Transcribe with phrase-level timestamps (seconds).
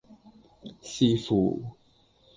[0.81, 1.61] 視乎